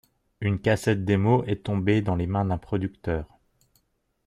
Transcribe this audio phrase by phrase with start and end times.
[0.39, 3.37] Une cassette démo est tombée dans les mains d'un producteur.